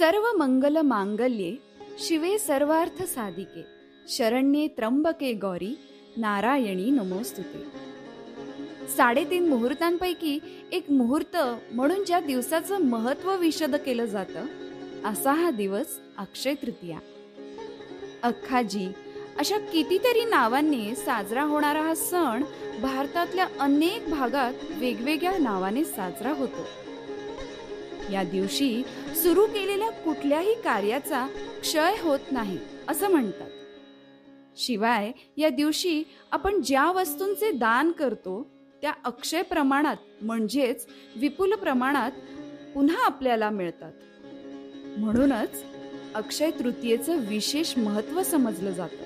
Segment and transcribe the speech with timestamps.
[0.00, 1.56] सर्व मंगल मांगल्ये
[1.98, 3.64] शिवे सर्वार्थ साधिके.
[4.08, 5.78] शरण्ये त्र्यंबके गौरी
[6.16, 7.58] नारायणी नमोस्तुते.
[8.96, 10.38] साडेतीन मुहूर्तांपैकी
[10.72, 11.36] एक मुहूर्त
[11.72, 14.46] म्हणून ज्या दिवसाचं महत्त्व विशद केलं जातं
[15.04, 15.86] असा हा दिवस
[16.18, 16.98] अक्षय तृतीया.
[18.22, 18.92] अख्खाजी
[19.38, 22.44] अशा कितीतरी नावांनी साजरा होणारा हा सण
[22.82, 26.89] भारतातल्या अनेक भागात वेगवेगळ्या नावाने साजरा होतो.
[28.12, 28.82] या दिवशी
[29.22, 31.26] सुरू केलेल्या कुठल्याही कार्याचा
[31.60, 33.50] क्षय होत नाही असं म्हणतात.
[34.56, 38.50] शिवाय या दिवशी आपण ज्या वस्तूंचे दान करतो
[38.82, 40.86] त्या अक्षय प्रमाणात म्हणजेच
[41.16, 42.10] विपुल प्रमाणात
[42.74, 43.92] पुन्हा आपल्याला मिळतात.
[44.98, 45.64] म्हणूनच
[46.14, 49.04] अक्षय तृतीयेचं विशेष महत्त्व समजलं जातं.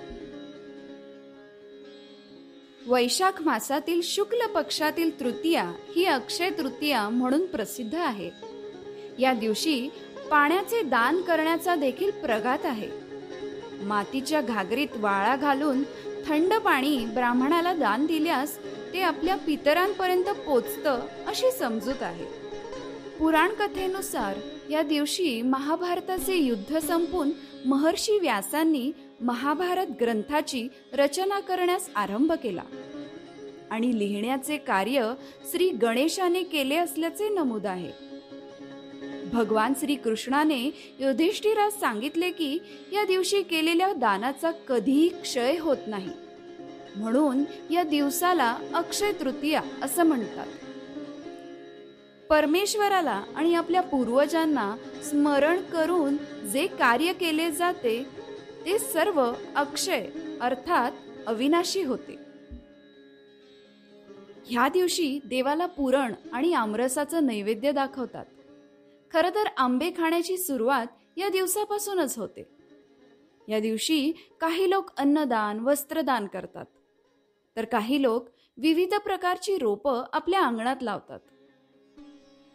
[2.86, 8.53] वैशाख मासातील शुक्ल पक्षातील तृतीया ही अक्षय तृतीया म्हणून प्रसिद्ध आहे.
[9.18, 9.88] या दिवशी
[10.30, 12.89] पाण्याचे दान करण्याचा देखील प्रघात आहे.
[13.83, 15.83] मातीच्या घागरीत वाळा घालून
[16.27, 18.58] थंड पाणी ब्राह्मणाला दान दिल्यास
[18.92, 22.24] ते आपल्या पितरांपर्यंत पोचतं अशी समजूत आहे.
[23.19, 24.36] पुराण कथेनुसार
[24.70, 27.30] या दिवशी महाभारताचे युद्ध संपून
[27.64, 32.62] महर्षी व्यासांनी महाभारत ग्रंथाची रचना करण्यास आरंभ केला.
[33.70, 35.14] आणि लिहिण्याचे कार्य
[35.50, 38.14] श्री गणेशाने केले असल्याचे नमूद आहे.
[39.33, 40.64] भगवान श्री कृष्णाने
[41.00, 42.58] युधिष्ठिरास सांगितले की
[42.92, 46.11] या दिवशी केलेल्या दानाचा कधीही क्षय होत नाही.
[46.97, 50.47] म्हणून या दिवसाला अक्षय तृतीया असं म्हणतात.
[52.30, 56.17] परमेश्वराला आणि आपल्या पूर्वजांना स्मरण करून
[56.52, 58.06] जे कार्य केले जाते
[58.67, 60.06] ते सर्व अक्षय
[60.41, 60.92] अर्थात
[61.27, 62.19] अविनाशी होते.
[64.47, 68.25] ह्या दिवशी देवाला पुरण आणि आमरसाचं नैवेद्य दाखवतात.
[69.15, 72.48] खरं तर आंबे खाण्याची सुरुवात या दिवसापासूनच होते.
[73.48, 76.64] या दिवशी काही लोक अन्नदान वस्त्रदान करतात.
[77.57, 81.19] तर काही लोक विविध प्रकारची रोपं आपल्या अंगणात लावतात.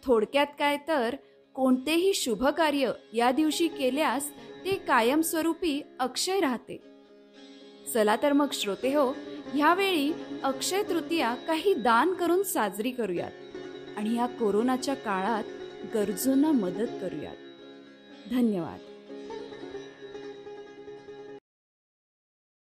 [0.04, 1.16] थोडक्यात काय तर
[1.54, 4.30] कोणतेही शुभ कार्य या दिवशी केल्यास
[4.66, 6.84] ते कायमस्वरूपी अक्षय राहते.
[7.94, 9.14] चला तर मग श्रोते हो
[9.54, 13.32] ह्यावेळी अक्षय तृतीया काही दान करून साजरी करूयात.
[13.98, 15.44] आणि या कोरोनाच्या काळात
[15.94, 17.38] गरजूंना मदत करूयात.
[18.30, 18.99] धन्यवाद.